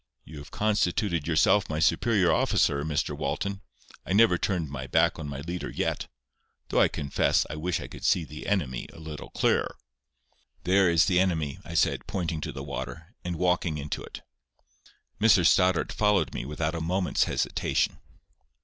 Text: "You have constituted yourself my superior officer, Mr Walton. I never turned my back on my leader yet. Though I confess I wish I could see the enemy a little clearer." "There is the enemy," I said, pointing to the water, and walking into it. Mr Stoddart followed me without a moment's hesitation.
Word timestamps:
"You 0.25 0.39
have 0.39 0.49
constituted 0.49 1.27
yourself 1.27 1.69
my 1.69 1.77
superior 1.77 2.31
officer, 2.33 2.83
Mr 2.83 3.15
Walton. 3.15 3.61
I 4.03 4.13
never 4.13 4.35
turned 4.35 4.71
my 4.71 4.87
back 4.87 5.19
on 5.19 5.29
my 5.29 5.41
leader 5.41 5.69
yet. 5.69 6.07
Though 6.69 6.81
I 6.81 6.87
confess 6.87 7.45
I 7.51 7.55
wish 7.57 7.79
I 7.79 7.85
could 7.85 8.03
see 8.03 8.23
the 8.23 8.47
enemy 8.47 8.87
a 8.91 8.99
little 8.99 9.29
clearer." 9.29 9.77
"There 10.63 10.89
is 10.89 11.05
the 11.05 11.19
enemy," 11.19 11.59
I 11.63 11.75
said, 11.75 12.07
pointing 12.07 12.41
to 12.41 12.51
the 12.51 12.63
water, 12.63 13.13
and 13.23 13.35
walking 13.35 13.77
into 13.77 14.01
it. 14.01 14.21
Mr 15.21 15.45
Stoddart 15.45 15.91
followed 15.91 16.33
me 16.33 16.45
without 16.45 16.73
a 16.73 16.81
moment's 16.81 17.25
hesitation. 17.25 17.99